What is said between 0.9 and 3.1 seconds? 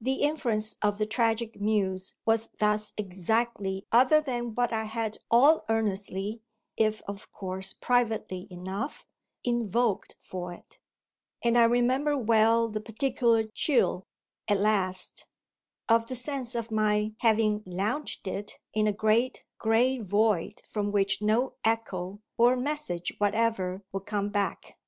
The Tragic Muse was thus